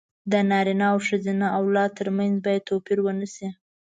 [0.31, 3.47] د نارينه او ښځينه اولاد تر منځ بايد توپير ونشي.